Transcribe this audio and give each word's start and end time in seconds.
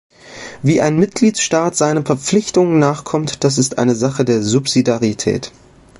Wie 0.63 0.81
ein 0.81 0.97
Mitgliedstaat 0.97 1.75
seinen 1.75 2.03
Verpflichtungen 2.07 2.79
nachkommt, 2.79 3.43
das 3.43 3.59
ist 3.59 3.77
eine 3.77 3.93
Sache 3.93 4.25
der 4.25 4.41
Subsidiarität. 4.41 5.51